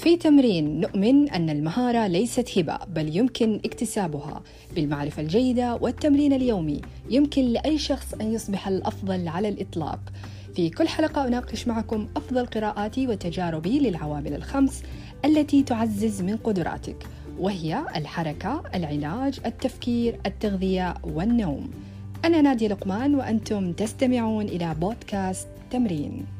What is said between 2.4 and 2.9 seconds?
هبة